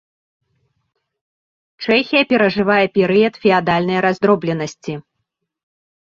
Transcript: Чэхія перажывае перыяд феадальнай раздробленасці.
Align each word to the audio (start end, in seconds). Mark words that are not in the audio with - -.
Чэхія 1.83 2.27
перажывае 2.31 2.81
перыяд 2.97 3.33
феадальнай 3.45 3.99
раздробленасці. 4.09 4.93